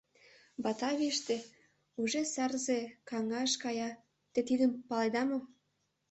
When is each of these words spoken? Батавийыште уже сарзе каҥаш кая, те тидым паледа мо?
Батавийыште 0.63 1.35
уже 2.01 2.21
сарзе 2.33 2.79
каҥаш 3.09 3.51
кая, 3.63 3.89
те 4.31 4.39
тидым 4.47 4.71
паледа 4.87 5.23
мо? 5.29 5.39